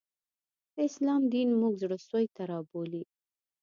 د 0.73 0.75
اسلام 0.89 1.21
دین 1.33 1.49
موږ 1.61 1.73
زړه 1.83 1.97
سوي 2.07 2.25
ته 2.35 2.41
رابولي 2.51 3.03